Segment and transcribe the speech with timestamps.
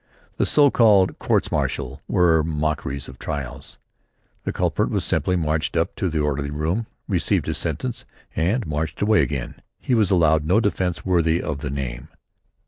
[0.37, 3.77] The so called courts martial were mockeries of trials.
[4.45, 8.03] The culprit was simply marched up to the orderly room, received his sentence
[8.35, 9.61] and marched away again.
[9.79, 12.07] He was allowed no defence worthy of the name.